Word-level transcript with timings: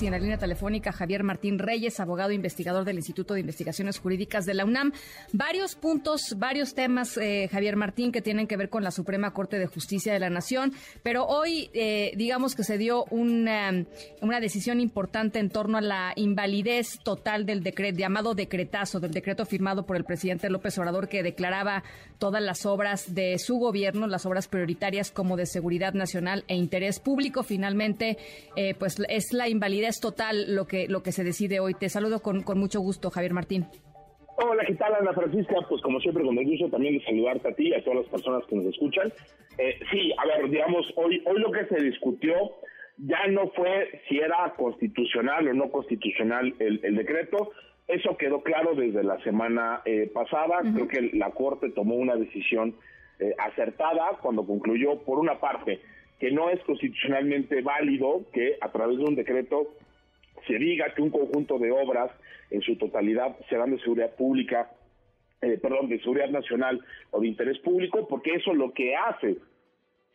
Y 0.00 0.06
en 0.06 0.12
la 0.12 0.18
línea 0.18 0.38
telefónica 0.38 0.90
Javier 0.90 1.22
Martín 1.22 1.60
Reyes, 1.60 2.00
abogado 2.00 2.30
e 2.30 2.34
investigador 2.34 2.84
del 2.84 2.96
Instituto 2.96 3.34
de 3.34 3.40
Investigaciones 3.40 4.00
Jurídicas 4.00 4.46
de 4.46 4.54
la 4.54 4.64
UNAM. 4.64 4.92
Varios 5.32 5.76
puntos, 5.76 6.34
varios 6.38 6.74
temas, 6.74 7.16
eh, 7.18 7.48
Javier 7.52 7.76
Martín, 7.76 8.10
que 8.10 8.20
tienen 8.20 8.48
que 8.48 8.56
ver 8.56 8.68
con 8.68 8.82
la 8.82 8.90
Suprema 8.90 9.32
Corte 9.32 9.60
de 9.60 9.66
Justicia 9.66 10.12
de 10.12 10.18
la 10.18 10.28
Nación, 10.28 10.72
pero 11.04 11.26
hoy 11.26 11.70
eh, 11.72 12.14
digamos 12.16 12.56
que 12.56 12.64
se 12.64 12.78
dio 12.78 13.04
una, 13.10 13.84
una 14.20 14.40
decisión 14.40 14.80
importante 14.80 15.38
en 15.38 15.50
torno 15.50 15.78
a 15.78 15.82
la 15.82 16.14
invalidez 16.16 16.98
total 17.04 17.46
del 17.46 17.62
decreto, 17.62 17.98
llamado 17.98 18.34
decretazo, 18.34 18.98
del 18.98 19.12
decreto 19.12 19.46
firmado 19.46 19.86
por 19.86 19.96
el 19.96 20.04
presidente 20.04 20.50
López 20.50 20.76
Obrador 20.78 21.08
que 21.08 21.22
declaraba 21.22 21.84
todas 22.18 22.42
las 22.42 22.66
obras 22.66 23.14
de 23.14 23.38
su 23.38 23.56
gobierno, 23.58 24.08
las 24.08 24.26
obras 24.26 24.48
prioritarias 24.48 25.12
como 25.12 25.36
de 25.36 25.46
seguridad 25.46 25.94
nacional 25.94 26.44
e 26.48 26.56
interés 26.56 26.98
público. 26.98 27.44
Finalmente, 27.44 28.18
eh, 28.56 28.74
pues 28.74 28.96
es 29.08 29.32
la 29.32 29.48
invalidez 29.48 29.81
es 29.88 30.00
total 30.00 30.54
lo 30.54 30.66
que, 30.66 30.88
lo 30.88 31.02
que 31.02 31.12
se 31.12 31.24
decide 31.24 31.60
hoy. 31.60 31.74
Te 31.74 31.88
saludo 31.88 32.20
con, 32.20 32.42
con 32.42 32.58
mucho 32.58 32.80
gusto, 32.80 33.10
Javier 33.10 33.32
Martín. 33.32 33.66
Hola, 34.36 34.64
¿qué 34.66 34.74
tal, 34.74 34.94
Ana 34.94 35.12
Francisca? 35.12 35.54
Pues 35.68 35.82
como 35.82 36.00
siempre, 36.00 36.24
con 36.24 36.36
el 36.38 36.44
gusto 36.44 36.68
también 36.70 36.98
de 36.98 37.04
saludarte 37.04 37.48
a 37.48 37.54
ti 37.54 37.68
y 37.68 37.74
a 37.74 37.84
todas 37.84 38.00
las 38.00 38.08
personas 38.08 38.44
que 38.46 38.56
nos 38.56 38.66
escuchan. 38.66 39.12
Eh, 39.58 39.78
sí, 39.90 40.12
a 40.16 40.26
ver, 40.26 40.50
digamos, 40.50 40.86
hoy, 40.96 41.22
hoy 41.26 41.40
lo 41.40 41.52
que 41.52 41.66
se 41.66 41.82
discutió 41.82 42.34
ya 42.96 43.26
no 43.28 43.48
fue 43.50 44.00
si 44.08 44.18
era 44.18 44.54
constitucional 44.56 45.48
o 45.48 45.54
no 45.54 45.70
constitucional 45.70 46.54
el, 46.58 46.80
el 46.82 46.96
decreto. 46.96 47.52
Eso 47.88 48.16
quedó 48.16 48.42
claro 48.42 48.74
desde 48.74 49.02
la 49.02 49.22
semana 49.22 49.82
eh, 49.84 50.10
pasada. 50.12 50.60
Creo 50.74 50.88
que 50.88 51.10
la 51.16 51.30
Corte 51.30 51.70
tomó 51.70 51.96
una 51.96 52.16
decisión 52.16 52.74
eh, 53.18 53.34
acertada 53.38 54.18
cuando 54.22 54.46
concluyó, 54.46 55.00
por 55.00 55.18
una 55.18 55.40
parte, 55.40 55.80
que 56.18 56.30
no 56.30 56.50
es 56.50 56.60
constitucionalmente 56.64 57.60
válido 57.62 58.22
que 58.32 58.56
a 58.60 58.70
través 58.70 58.98
de 58.98 59.04
un 59.04 59.14
decreto 59.14 59.74
se 60.46 60.54
diga 60.54 60.92
que 60.94 61.02
un 61.02 61.10
conjunto 61.10 61.58
de 61.58 61.70
obras 61.70 62.10
en 62.50 62.62
su 62.62 62.76
totalidad 62.76 63.36
serán 63.48 63.70
de 63.70 63.80
seguridad 63.80 64.14
pública, 64.14 64.70
eh, 65.40 65.58
perdón, 65.60 65.88
de 65.88 66.00
seguridad 66.00 66.28
nacional 66.30 66.80
o 67.10 67.20
de 67.20 67.28
interés 67.28 67.58
público, 67.58 68.06
porque 68.08 68.34
eso 68.34 68.52
lo 68.54 68.72
que 68.72 68.94
hace, 68.96 69.36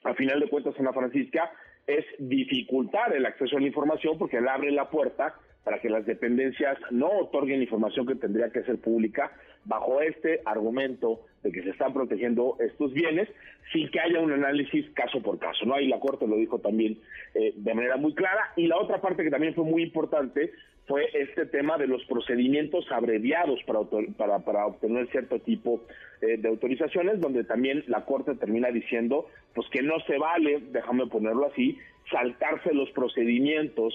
a 0.04 0.14
final 0.14 0.40
de 0.40 0.50
cuentas, 0.50 0.76
Ana 0.80 0.94
Francisca, 0.94 1.52
es 1.86 2.06
dificultar 2.20 3.16
el 3.16 3.26
acceso 3.26 3.58
a 3.58 3.60
la 3.60 3.68
información 3.68 4.18
porque 4.18 4.42
le 4.42 4.50
abre 4.50 4.72
la 4.72 4.90
puerta 4.90 5.36
para 5.68 5.82
que 5.82 5.90
las 5.90 6.06
dependencias 6.06 6.78
no 6.92 7.10
otorguen 7.10 7.62
información 7.62 8.08
que 8.08 8.16
tendría 8.16 8.50
que 8.52 8.64
ser 8.64 8.80
pública 8.80 9.34
bajo 9.66 10.00
este 10.00 10.40
argumento 10.46 11.26
de 11.44 11.52
que 11.52 11.62
se 11.62 11.72
están 11.72 11.94
protegiendo 11.94 12.56
estos 12.62 12.94
bienes 12.94 13.28
sin 13.74 13.92
que 13.92 14.00
haya 14.00 14.22
un 14.22 14.32
análisis 14.32 14.90
caso 14.92 15.22
por 15.22 15.40
caso. 15.40 15.66
¿no? 15.66 15.74
Ahí 15.74 15.90
la 15.90 16.00
Corte 16.00 16.26
lo 16.26 16.38
dijo 16.38 16.60
también 16.60 16.98
eh, 17.34 17.52
de 17.54 17.74
manera 17.74 17.98
muy 17.98 18.16
clara. 18.16 18.54
Y 18.56 18.68
la 18.68 18.78
otra 18.78 19.02
parte 19.02 19.26
que 19.26 19.30
también 19.30 19.56
fue 19.56 19.66
muy 19.66 19.84
importante 19.84 20.54
fue 20.88 21.10
este 21.14 21.46
tema 21.46 21.78
de 21.78 21.86
los 21.86 22.04
procedimientos 22.06 22.86
abreviados 22.92 23.60
para, 23.64 23.82
para, 24.18 24.40
para 24.40 24.66
obtener 24.66 25.08
cierto 25.12 25.40
tipo 25.40 25.82
eh, 26.22 26.38
de 26.38 26.48
autorizaciones, 26.48 27.20
donde 27.20 27.44
también 27.44 27.84
la 27.88 28.06
Corte 28.06 28.36
termina 28.36 28.70
diciendo 28.70 29.28
pues 29.54 29.68
que 29.70 29.82
no 29.82 30.00
se 30.08 30.18
vale, 30.18 30.64
déjame 30.72 31.08
ponerlo 31.08 31.48
así, 31.48 31.78
saltarse 32.10 32.74
los 32.74 32.90
procedimientos 32.92 33.94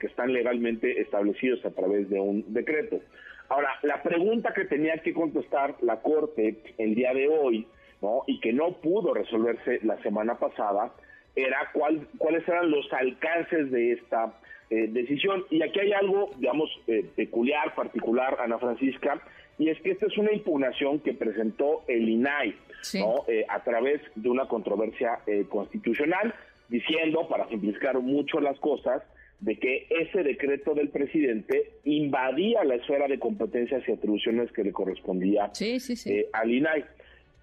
que 0.00 0.08
están 0.08 0.32
legalmente 0.32 1.00
establecidos 1.00 1.64
a 1.64 1.70
través 1.70 2.08
de 2.10 2.20
un 2.20 2.52
decreto. 2.52 3.00
Ahora, 3.48 3.70
la 3.82 4.02
pregunta 4.02 4.52
que 4.52 4.64
tenía 4.64 4.98
que 4.98 5.14
contestar 5.14 5.76
la 5.82 6.00
Corte 6.02 6.58
el 6.78 6.94
día 6.94 7.14
de 7.14 7.28
hoy, 7.28 7.66
¿no? 8.02 8.22
y 8.26 8.40
que 8.40 8.52
no 8.52 8.72
pudo 8.80 9.14
resolverse 9.14 9.80
la 9.82 10.00
semana 10.02 10.38
pasada, 10.38 10.92
era 11.34 11.70
cuál, 11.72 12.06
cuáles 12.18 12.46
eran 12.48 12.70
los 12.70 12.92
alcances 12.92 13.70
de 13.70 13.92
esta 13.92 14.34
eh, 14.70 14.88
decisión. 14.88 15.44
Y 15.50 15.62
aquí 15.62 15.80
hay 15.80 15.92
algo, 15.92 16.30
digamos, 16.36 16.70
eh, 16.86 17.04
peculiar, 17.16 17.74
particular, 17.74 18.36
Ana 18.40 18.58
Francisca, 18.58 19.20
y 19.58 19.70
es 19.70 19.80
que 19.80 19.90
esta 19.90 20.06
es 20.06 20.16
una 20.16 20.32
impugnación 20.32 21.00
que 21.00 21.14
presentó 21.14 21.82
el 21.88 22.08
INAI 22.08 22.54
¿no? 22.94 23.24
Eh, 23.26 23.44
a 23.48 23.62
través 23.64 24.00
de 24.14 24.28
una 24.28 24.46
controversia 24.46 25.18
constitucional, 25.48 26.32
diciendo, 26.68 27.26
para 27.28 27.48
simplificar 27.48 27.98
mucho 28.00 28.40
las 28.40 28.58
cosas, 28.60 29.02
de 29.40 29.56
que 29.56 29.86
ese 29.90 30.22
decreto 30.22 30.74
del 30.74 30.88
presidente 30.88 31.70
invadía 31.84 32.64
la 32.64 32.74
esfera 32.74 33.06
de 33.06 33.18
competencias 33.18 33.88
y 33.88 33.92
atribuciones 33.92 34.50
que 34.52 34.64
le 34.64 34.72
correspondía 34.72 35.50
eh, 35.60 36.28
al 36.32 36.50
INAI. 36.50 36.84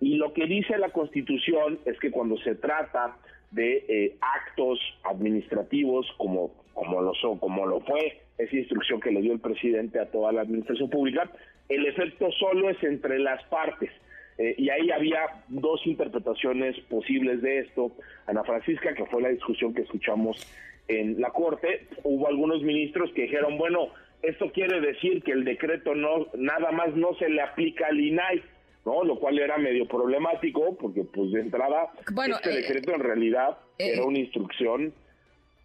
Y 0.01 0.15
lo 0.15 0.33
que 0.33 0.45
dice 0.45 0.77
la 0.77 0.89
Constitución 0.89 1.79
es 1.85 1.97
que 1.99 2.11
cuando 2.11 2.37
se 2.39 2.55
trata 2.55 3.17
de 3.51 3.85
eh, 3.87 4.15
actos 4.21 4.79
administrativos 5.03 6.05
como 6.17 6.65
como 6.75 7.01
lo 7.01 7.13
son, 7.15 7.39
como 7.39 7.65
lo 7.65 7.79
fue 7.79 8.21
esa 8.37 8.55
instrucción 8.55 8.99
que 8.99 9.09
le 9.09 9.21
dio 9.21 9.33
el 9.33 9.39
presidente 9.39 9.97
a 9.97 10.11
toda 10.11 10.31
la 10.33 10.41
administración 10.41 10.89
pública, 10.89 11.31
el 11.69 11.85
efecto 11.85 12.29
solo 12.33 12.69
es 12.69 12.83
entre 12.83 13.17
las 13.17 13.41
partes. 13.45 13.89
Eh, 14.37 14.55
y 14.57 14.69
ahí 14.69 14.91
había 14.91 15.21
dos 15.47 15.79
interpretaciones 15.87 16.77
posibles 16.89 17.41
de 17.41 17.59
esto. 17.59 17.93
Ana 18.27 18.43
Francisca, 18.43 18.93
que 18.93 19.05
fue 19.05 19.21
la 19.21 19.29
discusión 19.29 19.73
que 19.73 19.83
escuchamos 19.83 20.45
en 20.89 21.19
la 21.19 21.29
Corte, 21.29 21.87
hubo 22.03 22.27
algunos 22.27 22.61
ministros 22.61 23.09
que 23.13 23.23
dijeron, 23.23 23.57
bueno, 23.57 23.87
esto 24.21 24.51
quiere 24.51 24.81
decir 24.81 25.23
que 25.23 25.31
el 25.31 25.45
decreto 25.45 25.95
no 25.95 26.27
nada 26.35 26.71
más 26.71 26.93
no 26.95 27.15
se 27.15 27.29
le 27.29 27.41
aplica 27.41 27.87
al 27.87 27.99
INAI, 27.99 28.43
¿no? 28.85 29.03
Lo 29.03 29.19
cual 29.19 29.39
era 29.39 29.57
medio 29.57 29.87
problemático 29.87 30.75
porque 30.77 31.03
pues 31.03 31.31
de 31.31 31.41
entrada 31.41 31.91
bueno, 32.13 32.35
este 32.35 32.51
eh, 32.51 32.61
decreto 32.61 32.93
en 32.93 33.01
realidad 33.01 33.57
eh, 33.77 33.93
era 33.93 34.05
una 34.05 34.19
instrucción 34.19 34.93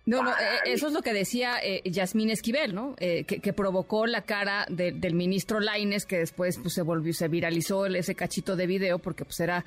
no, 0.06 0.22
no, 0.22 0.30
eh, 0.30 0.34
eso 0.64 0.88
es 0.88 0.94
lo 0.94 1.02
que 1.02 1.12
decía 1.12 1.58
eh, 1.62 1.82
Yasmín 1.84 2.30
Esquivel, 2.30 2.74
¿no? 2.74 2.96
que, 2.96 3.52
provocó 3.52 4.06
la 4.06 4.22
cara 4.22 4.64
del 4.68 5.14
ministro 5.14 5.60
Laines, 5.60 6.06
que 6.06 6.18
después 6.18 6.58
pues, 6.58 6.74
se 6.74 6.82
volvió, 6.82 7.12
se 7.12 7.28
viralizó 7.28 7.86
ese 7.86 8.16
cachito 8.16 8.56
de 8.56 8.66
video, 8.66 8.98
porque 8.98 9.24
pues 9.24 9.38
era, 9.40 9.64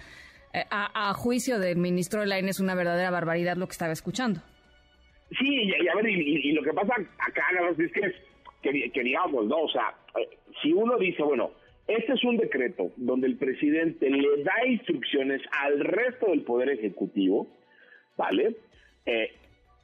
a, 0.70 1.14
juicio 1.14 1.60
del 1.60 1.78
ministro 1.78 2.26
Laines, 2.26 2.60
una 2.60 2.76
verdadera 2.76 3.12
barbaridad 3.12 3.56
lo 3.56 3.68
que 3.68 3.74
estaba 3.74 3.94
escuchando. 3.94 4.42
Sí, 5.40 5.48
y, 5.48 5.88
a 5.88 5.96
ver, 5.96 6.08
y, 6.08 6.52
lo 6.52 6.62
que 6.62 6.74
pasa 6.74 6.94
acá, 6.94 7.44
es 7.78 7.92
que, 8.62 8.92
que, 8.92 9.04
digamos, 9.04 9.46
¿no? 9.46 9.62
O 9.62 9.70
sea, 9.70 9.94
eh, 10.20 10.38
si 10.62 10.72
uno 10.72 10.98
dice, 10.98 11.24
bueno, 11.24 11.52
este 11.88 12.14
es 12.14 12.24
un 12.24 12.38
decreto 12.38 12.92
donde 12.96 13.28
el 13.28 13.38
presidente 13.38 14.10
le 14.10 14.44
da 14.44 14.66
instrucciones 14.68 15.42
al 15.52 15.80
resto 15.80 16.28
del 16.28 16.42
Poder 16.42 16.70
Ejecutivo, 16.70 17.48
¿vale? 18.16 18.56
Eh, 19.06 19.32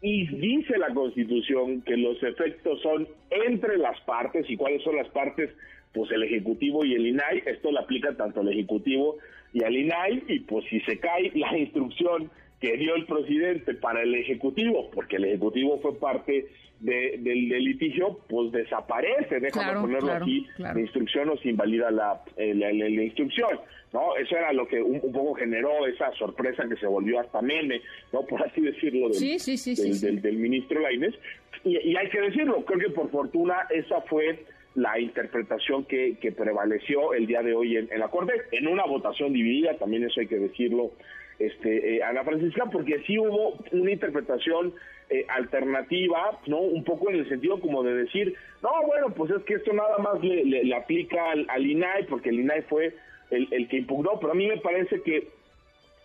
y 0.01 0.27
dice 0.27 0.77
la 0.77 0.93
Constitución 0.93 1.81
que 1.81 1.97
los 1.97 2.21
efectos 2.23 2.81
son 2.81 3.07
entre 3.29 3.77
las 3.77 3.99
partes, 4.01 4.49
¿y 4.49 4.55
cuáles 4.55 4.81
son 4.83 4.95
las 4.95 5.09
partes? 5.09 5.51
Pues 5.93 6.09
el 6.11 6.23
Ejecutivo 6.23 6.85
y 6.85 6.93
el 6.93 7.07
INAI, 7.07 7.43
esto 7.45 7.71
lo 7.71 7.79
aplica 7.79 8.15
tanto 8.15 8.39
al 8.39 8.49
Ejecutivo 8.49 9.17
y 9.51 9.63
al 9.63 9.75
INAI, 9.75 10.23
y 10.27 10.39
pues 10.41 10.63
si 10.69 10.79
se 10.81 10.99
cae 10.99 11.31
la 11.35 11.57
instrucción 11.57 12.31
que 12.59 12.77
dio 12.77 12.95
el 12.95 13.05
presidente 13.05 13.73
para 13.73 14.01
el 14.01 14.13
Ejecutivo, 14.15 14.89
porque 14.91 15.15
el 15.15 15.25
Ejecutivo 15.25 15.79
fue 15.81 15.97
parte 15.97 16.47
del, 16.79 17.49
litigio, 17.49 18.19
pues 18.27 18.51
desaparece, 18.51 19.39
déjame 19.39 19.81
ponerlo 19.81 20.13
aquí, 20.13 20.47
la 20.57 20.79
instrucción 20.79 21.29
o 21.29 21.37
se 21.37 21.49
invalida 21.49 21.91
la, 21.91 22.21
eh, 22.37 22.53
la, 22.53 22.71
instrucción. 22.71 23.59
¿no? 23.93 24.15
Eso 24.17 24.35
era 24.35 24.53
lo 24.53 24.67
que 24.67 24.81
un, 24.81 24.99
poco 25.11 25.35
generó 25.35 25.85
esa 25.87 26.11
sorpresa 26.13 26.67
que 26.67 26.75
se 26.75 26.87
volvió 26.87 27.19
hasta 27.19 27.41
meme, 27.41 27.81
¿no? 28.13 28.21
Por 28.21 28.41
así 28.43 28.61
decirlo, 28.61 29.09
del, 29.09 30.21
del, 30.21 30.37
ministro 30.37 30.79
Lainez. 30.79 31.15
Y, 31.63 31.95
hay 31.95 32.09
que 32.09 32.21
decirlo, 32.21 32.63
creo 32.65 32.79
que 32.79 32.89
por 32.89 33.09
fortuna 33.09 33.67
esa 33.69 34.01
fue 34.01 34.45
la 34.75 34.99
interpretación 34.99 35.83
que, 35.85 36.17
que 36.21 36.31
prevaleció 36.31 37.13
el 37.13 37.25
día 37.25 37.41
de 37.41 37.53
hoy 37.53 37.75
en, 37.75 37.89
en 37.91 37.99
la 37.99 38.07
Corte, 38.07 38.33
en 38.51 38.67
una 38.67 38.85
votación 38.85 39.33
dividida, 39.33 39.73
también 39.77 40.03
eso 40.05 40.21
hay 40.21 40.27
que 40.27 40.37
decirlo 40.37 40.91
este, 41.39 41.95
eh, 41.95 42.03
Ana 42.03 42.23
Francisca, 42.23 42.65
porque 42.71 43.01
sí 43.07 43.17
hubo 43.17 43.57
una 43.71 43.91
interpretación 43.91 44.73
eh, 45.09 45.25
alternativa, 45.29 46.39
¿no? 46.45 46.59
Un 46.59 46.83
poco 46.83 47.09
en 47.09 47.17
el 47.17 47.29
sentido 47.29 47.59
como 47.59 47.81
de 47.81 47.95
decir, 47.95 48.35
no, 48.61 48.69
bueno, 48.85 49.13
pues 49.15 49.31
es 49.31 49.43
que 49.43 49.55
esto 49.55 49.73
nada 49.73 49.97
más 49.97 50.21
le, 50.21 50.75
aplica 50.75 51.31
al, 51.31 51.47
al, 51.49 52.05
porque 52.07 52.29
el 52.29 52.41
INAI 52.41 52.61
fue 52.63 52.93
el, 53.31 53.47
el 53.51 53.67
que 53.67 53.77
impugnó, 53.77 54.19
pero 54.19 54.33
a 54.33 54.35
mí 54.35 54.47
me 54.47 54.57
parece 54.57 55.01
que 55.01 55.29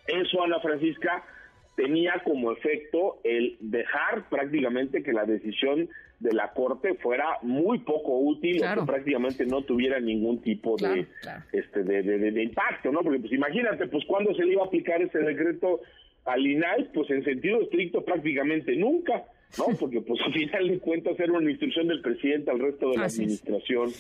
eso, 0.07 0.43
Ana 0.43 0.61
Francisca, 0.61 1.25
tenía 1.77 2.21
como 2.25 2.53
efecto 2.53 3.19
el 3.25 3.57
dejar 3.61 4.29
prácticamente 4.29 5.03
que 5.03 5.13
la 5.13 5.25
decisión 5.25 5.89
de 6.21 6.33
la 6.33 6.53
Corte 6.53 6.95
fuera 6.95 7.39
muy 7.43 7.79
poco 7.81 8.19
útil 8.19 8.63
o 8.65 8.75
que 8.75 8.87
prácticamente 8.87 9.45
no 9.47 9.63
tuviera 9.63 10.01
ningún 10.01 10.41
tipo 10.41 10.77
de, 10.77 11.07
este 11.53 11.83
de, 11.83 12.03
de, 12.03 12.43
impacto, 12.43 12.91
¿no? 12.93 13.03
Porque 13.03 13.19
pues 13.19 13.33
imagínate, 13.33 13.87
pues 13.89 14.05
cuando 14.07 14.35
se 14.35 14.45
le 14.45 14.53
iba 14.53 14.63
a 14.63 14.67
aplicar 14.67 15.03
ese 15.03 15.19
decreto 15.19 15.81
al 16.25 16.47
INAI, 16.47 16.91
pues 16.95 17.11
en 17.11 17.25
sentido 17.25 17.61
estricto 17.61 18.05
prácticamente 18.05 18.75
nunca, 18.77 19.25
¿no? 19.59 19.77
Porque 19.79 20.01
pues 20.01 20.21
al 20.25 20.33
final 20.33 20.69
de 20.69 20.79
cuentas 20.79 21.19
era 21.19 21.33
una 21.33 21.51
instrucción 21.51 21.89
del 21.89 22.01
presidente 22.01 22.51
al 22.51 22.61
resto 22.61 22.91
de 22.91 22.97
la 22.99 23.07
administración 23.07 23.91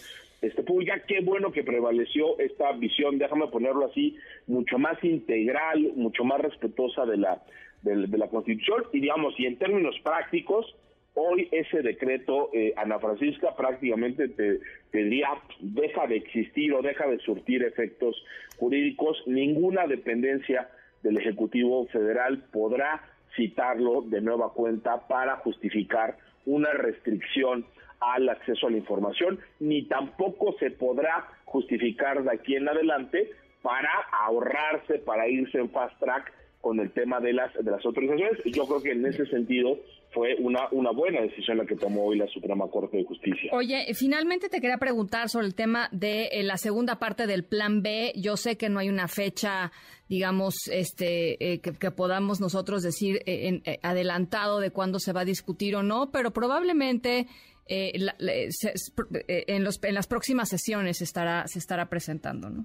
este, 0.40 0.62
pública. 0.62 1.02
Qué 1.06 1.20
bueno 1.20 1.52
que 1.52 1.64
prevaleció 1.64 2.38
esta 2.38 2.72
visión, 2.72 3.18
déjame 3.18 3.48
ponerlo 3.48 3.86
así, 3.86 4.16
mucho 4.46 4.78
más 4.78 5.02
integral, 5.02 5.92
mucho 5.96 6.24
más 6.24 6.40
respetuosa 6.40 7.04
de 7.06 7.16
la, 7.16 7.42
de, 7.82 8.06
la 8.18 8.28
Constitución. 8.28 8.84
Y 8.92 9.00
digamos, 9.00 9.34
y 9.38 9.46
en 9.46 9.56
términos 9.58 9.96
prácticos, 10.02 10.74
hoy 11.14 11.48
ese 11.52 11.82
decreto, 11.82 12.50
eh, 12.52 12.74
Ana 12.76 12.98
Francisca, 12.98 13.54
prácticamente 13.56 14.28
te, 14.28 14.60
te, 14.90 14.98
diría, 14.98 15.28
deja 15.60 16.06
de 16.06 16.16
existir 16.16 16.72
o 16.72 16.82
deja 16.82 17.06
de 17.06 17.18
surtir 17.18 17.62
efectos 17.62 18.16
jurídicos. 18.58 19.22
Ninguna 19.26 19.86
dependencia 19.86 20.68
del 21.02 21.18
Ejecutivo 21.18 21.86
Federal 21.86 22.44
podrá 22.52 23.02
citarlo 23.36 24.02
de 24.02 24.20
nueva 24.20 24.52
cuenta 24.52 25.06
para 25.08 25.36
justificar 25.36 26.16
una 26.46 26.70
restricción 26.72 27.66
al 28.00 28.28
acceso 28.28 28.66
a 28.66 28.70
la 28.70 28.76
información, 28.76 29.40
ni 29.60 29.86
tampoco 29.86 30.54
se 30.58 30.70
podrá 30.70 31.26
justificar 31.44 32.22
de 32.22 32.32
aquí 32.32 32.56
en 32.56 32.68
adelante 32.68 33.30
para 33.62 33.90
ahorrarse, 34.12 34.98
para 34.98 35.26
irse 35.28 35.58
en 35.58 35.70
fast 35.70 35.98
track 35.98 36.32
con 36.64 36.80
el 36.80 36.90
tema 36.92 37.20
de 37.20 37.34
las 37.34 37.52
de 37.52 37.70
las 37.70 37.84
autorizaciones. 37.84 38.42
Yo 38.46 38.64
creo 38.64 38.82
que 38.82 38.92
en 38.92 39.04
ese 39.04 39.26
sentido 39.26 39.78
fue 40.14 40.34
una, 40.38 40.66
una 40.70 40.92
buena 40.92 41.20
decisión 41.20 41.58
la 41.58 41.66
que 41.66 41.76
tomó 41.76 42.06
hoy 42.06 42.16
la 42.16 42.26
Suprema 42.28 42.66
Corte 42.68 42.96
de 42.96 43.04
Justicia. 43.04 43.50
Oye, 43.52 43.84
finalmente 43.92 44.48
te 44.48 44.62
quería 44.62 44.78
preguntar 44.78 45.28
sobre 45.28 45.46
el 45.46 45.54
tema 45.54 45.90
de 45.92 46.28
eh, 46.32 46.42
la 46.42 46.56
segunda 46.56 46.98
parte 46.98 47.26
del 47.26 47.44
Plan 47.44 47.82
B. 47.82 48.14
Yo 48.16 48.38
sé 48.38 48.56
que 48.56 48.70
no 48.70 48.78
hay 48.78 48.88
una 48.88 49.08
fecha, 49.08 49.72
digamos, 50.08 50.54
este, 50.72 51.52
eh, 51.52 51.60
que, 51.60 51.90
podamos 51.90 52.40
nosotros 52.40 52.82
decir 52.82 53.20
eh, 53.26 53.78
adelantado 53.82 54.58
de 54.58 54.70
cuándo 54.70 55.00
se 55.00 55.12
va 55.12 55.20
a 55.20 55.26
discutir 55.26 55.76
o 55.76 55.82
no, 55.82 56.10
pero 56.10 56.30
probablemente 56.30 57.26
en, 57.66 58.06
los, 59.64 59.82
en 59.82 59.94
las 59.94 60.06
próximas 60.06 60.48
sesiones 60.48 60.96
se 60.98 61.04
estará, 61.04 61.46
se 61.46 61.58
estará 61.58 61.90
presentando, 61.90 62.48
¿no? 62.48 62.64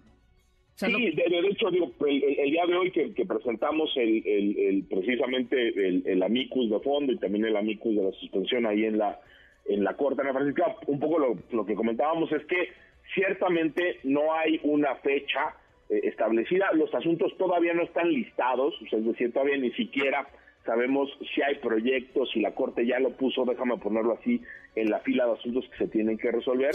Sí, 0.88 1.12
de, 1.12 1.40
hecho, 1.50 1.70
digo, 1.72 1.92
el, 2.08 2.52
día 2.52 2.66
de 2.66 2.76
hoy 2.76 2.92
que, 2.92 3.26
presentamos 3.26 3.92
el, 3.98 4.86
precisamente 4.90 6.12
el, 6.12 6.24
amicus 6.24 6.70
de 6.70 6.80
fondo 6.80 7.12
y 7.12 7.18
también 7.18 7.46
el 7.46 7.58
amicus 7.58 7.96
de 7.96 8.04
la 8.04 8.12
suspensión 8.14 8.66
ahí 8.66 8.86
en 8.86 8.98
la 8.98 9.20
en 9.66 9.84
la 9.84 9.96
Corte 9.96 10.22
Ana 10.22 10.34
Francisca, 10.34 10.76
un 10.88 11.00
poco 11.00 11.20
lo, 11.52 11.66
que 11.66 11.76
comentábamos 11.76 12.32
es 12.32 12.44
que 12.46 12.70
ciertamente 13.14 14.00
no 14.04 14.34
hay 14.34 14.60
una 14.64 14.96
fecha 14.96 15.56
eh, 15.90 16.02
establecida, 16.04 16.72
los 16.74 16.94
asuntos 16.94 17.38
todavía 17.38 17.74
no 17.74 17.84
están 17.84 18.10
listados, 18.10 18.74
es 18.92 19.06
decir, 19.06 19.32
todavía 19.32 19.58
ni 19.58 19.72
siquiera 19.74 20.28
sabemos 20.66 21.10
si 21.34 21.42
hay 21.42 21.56
proyectos, 21.56 22.30
si 22.32 22.42
la 22.42 22.54
Corte 22.54 22.86
ya 22.86 23.00
lo 23.00 23.12
puso, 23.12 23.46
déjame 23.46 23.78
ponerlo 23.78 24.14
así, 24.14 24.42
en 24.76 24.90
la 24.90 25.00
fila 25.00 25.26
de 25.26 25.34
asuntos 25.34 25.66
que 25.70 25.78
se 25.78 25.88
tienen 25.88 26.18
que 26.18 26.32
resolver. 26.32 26.72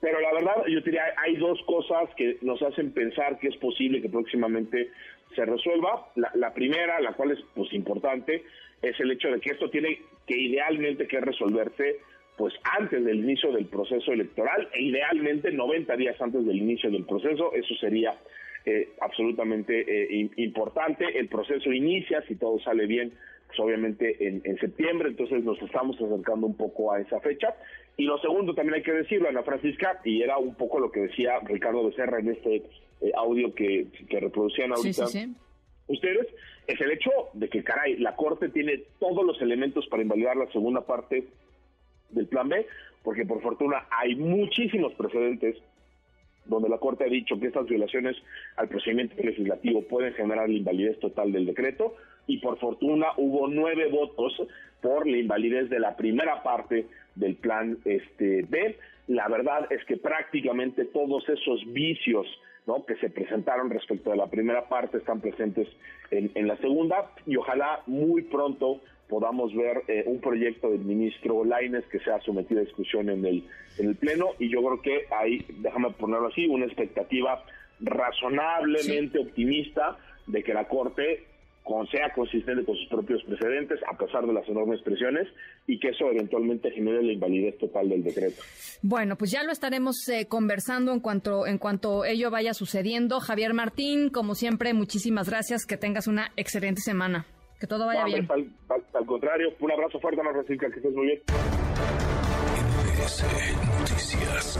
Pero 0.00 0.20
la 0.20 0.32
verdad, 0.32 0.64
yo 0.68 0.80
diría, 0.80 1.04
hay 1.16 1.36
dos 1.36 1.60
cosas 1.66 2.08
que 2.16 2.38
nos 2.42 2.62
hacen 2.62 2.92
pensar 2.92 3.38
que 3.38 3.48
es 3.48 3.56
posible 3.56 4.00
que 4.00 4.08
próximamente 4.08 4.90
se 5.34 5.44
resuelva. 5.44 6.06
La, 6.14 6.54
primera, 6.54 7.00
la 7.00 7.12
cual 7.12 7.32
es 7.32 7.38
pues 7.54 7.72
importante, 7.72 8.44
es 8.82 8.98
el 9.00 9.10
hecho 9.10 9.28
de 9.28 9.40
que 9.40 9.50
esto 9.50 9.70
tiene 9.70 10.00
que 10.26 10.36
idealmente 10.36 11.06
que 11.06 11.20
resolverse 11.20 12.00
pues 12.36 12.52
antes 12.78 13.04
del 13.04 13.18
inicio 13.20 13.52
del 13.52 13.66
proceso 13.66 14.12
electoral 14.12 14.68
e 14.72 14.82
idealmente 14.82 15.52
90 15.52 15.96
días 15.96 16.20
antes 16.20 16.44
del 16.44 16.56
inicio 16.56 16.90
del 16.90 17.04
proceso. 17.04 17.52
Eso 17.52 17.74
sería 17.76 18.12
eh, 18.66 18.90
absolutamente 19.00 19.80
eh, 19.80 20.30
importante. 20.36 21.18
El 21.18 21.28
proceso 21.28 21.72
inicia, 21.72 22.22
si 22.26 22.36
todo 22.36 22.58
sale 22.60 22.86
bien, 22.86 23.12
pues 23.46 23.58
obviamente 23.60 24.26
en, 24.26 24.58
septiembre, 24.58 25.08
entonces 25.08 25.44
nos 25.44 25.60
estamos 25.62 26.00
acercando 26.00 26.46
un 26.46 26.56
poco 26.56 26.92
a 26.92 27.00
esa 27.00 27.20
fecha. 27.20 27.54
Y 27.96 28.04
lo 28.04 28.18
segundo 28.18 28.54
también 28.54 28.74
hay 28.76 28.82
que 28.82 28.92
decirlo, 28.92 29.28
Ana 29.28 29.42
Francisca, 29.42 30.00
y 30.04 30.22
era 30.22 30.38
un 30.38 30.54
poco 30.54 30.80
lo 30.80 30.90
que 30.90 31.00
decía 31.00 31.38
Ricardo 31.40 31.86
Becerra 31.86 32.18
en 32.18 32.30
este 32.30 32.56
eh, 32.56 33.12
audio 33.16 33.54
que, 33.54 33.86
que 34.08 34.20
reproducían 34.20 34.72
ahorita 34.72 35.06
ustedes, 35.86 36.26
es 36.66 36.80
el 36.80 36.92
hecho 36.92 37.10
de 37.34 37.48
que, 37.48 37.62
caray, 37.62 37.98
la 37.98 38.16
Corte 38.16 38.48
tiene 38.48 38.82
todos 38.98 39.24
los 39.24 39.40
elementos 39.42 39.86
para 39.88 40.02
invalidar 40.02 40.36
la 40.36 40.50
segunda 40.50 40.80
parte 40.80 41.28
del 42.10 42.26
Plan 42.26 42.48
B, 42.48 42.66
porque 43.02 43.26
por 43.26 43.42
fortuna 43.42 43.86
hay 43.90 44.14
muchísimos 44.14 44.94
precedentes 44.94 45.56
donde 46.46 46.68
la 46.68 46.78
Corte 46.78 47.04
ha 47.04 47.08
dicho 47.08 47.38
que 47.38 47.46
estas 47.46 47.66
violaciones 47.66 48.16
al 48.56 48.68
procedimiento 48.68 49.14
legislativo 49.22 49.82
pueden 49.82 50.14
generar 50.14 50.48
la 50.48 50.56
invalidez 50.56 50.98
total 51.00 51.32
del 51.32 51.46
decreto 51.46 51.94
y 52.26 52.38
por 52.38 52.58
fortuna 52.58 53.08
hubo 53.16 53.48
nueve 53.48 53.88
votos 53.90 54.32
por 54.80 55.06
la 55.06 55.16
invalidez 55.16 55.70
de 55.70 55.80
la 55.80 55.96
primera 55.96 56.42
parte 56.42 56.86
del 57.14 57.36
plan 57.36 57.78
este 57.84 58.42
B. 58.48 58.76
La 59.08 59.28
verdad 59.28 59.66
es 59.70 59.84
que 59.84 59.96
prácticamente 59.96 60.84
todos 60.86 61.28
esos 61.28 61.64
vicios 61.72 62.26
¿no? 62.66 62.84
que 62.84 62.96
se 62.96 63.10
presentaron 63.10 63.70
respecto 63.70 64.10
de 64.10 64.16
la 64.16 64.26
primera 64.26 64.68
parte 64.68 64.98
están 64.98 65.20
presentes 65.20 65.68
en, 66.10 66.30
en 66.34 66.48
la 66.48 66.56
segunda 66.58 67.10
y 67.26 67.36
ojalá 67.36 67.82
muy 67.86 68.22
pronto 68.22 68.80
podamos 69.14 69.54
ver 69.54 69.84
eh, 69.86 70.02
un 70.06 70.20
proyecto 70.20 70.72
del 70.72 70.80
ministro 70.80 71.44
Laines 71.44 71.84
que 71.86 72.00
sea 72.00 72.20
sometido 72.22 72.60
a 72.60 72.64
discusión 72.64 73.08
en 73.08 73.24
el, 73.24 73.44
en 73.78 73.90
el 73.90 73.94
Pleno 73.94 74.30
y 74.40 74.50
yo 74.50 74.58
creo 74.58 74.82
que 74.82 75.06
hay, 75.14 75.46
déjame 75.60 75.90
ponerlo 75.90 76.26
así, 76.26 76.46
una 76.46 76.64
expectativa 76.64 77.44
razonablemente 77.78 79.20
optimista 79.20 79.96
de 80.26 80.42
que 80.42 80.52
la 80.52 80.66
Corte 80.66 81.22
sea 81.92 82.12
consistente 82.12 82.64
con 82.64 82.74
sus 82.74 82.88
propios 82.88 83.22
precedentes 83.22 83.78
a 83.88 83.96
pesar 83.96 84.26
de 84.26 84.32
las 84.32 84.48
enormes 84.48 84.82
presiones 84.82 85.28
y 85.68 85.78
que 85.78 85.90
eso 85.90 86.10
eventualmente 86.10 86.72
genere 86.72 87.04
la 87.04 87.12
invalidez 87.12 87.56
total 87.58 87.90
del 87.90 88.02
decreto. 88.02 88.42
Bueno, 88.82 89.14
pues 89.14 89.30
ya 89.30 89.44
lo 89.44 89.52
estaremos 89.52 90.08
eh, 90.08 90.26
conversando 90.26 90.92
en 90.92 90.98
cuanto 90.98 91.46
en 91.46 91.58
cuanto 91.58 92.04
ello 92.04 92.32
vaya 92.32 92.52
sucediendo. 92.52 93.20
Javier 93.20 93.54
Martín, 93.54 94.10
como 94.10 94.34
siempre, 94.34 94.74
muchísimas 94.74 95.28
gracias, 95.30 95.66
que 95.66 95.76
tengas 95.76 96.08
una 96.08 96.32
excelente 96.36 96.80
semana. 96.80 97.26
Que 97.64 97.68
todo 97.68 97.86
vaya 97.86 98.04
bien. 98.04 98.28
Al, 98.30 99.06
contrario, 99.06 99.48
un 99.58 99.72
abrazo 99.72 99.98
fuerte, 99.98 100.20
Ana 100.20 100.32
Francisca, 100.32 100.68
que 100.68 100.76
estés 100.76 100.92
muy 100.92 101.06
bien. 101.06 101.22
Noticias. 103.80 104.58